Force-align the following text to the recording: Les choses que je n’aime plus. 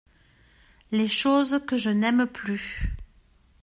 Les 0.89 1.07
choses 1.07 1.61
que 1.67 1.77
je 1.77 1.91
n’aime 1.91 2.25
plus. 2.25 2.87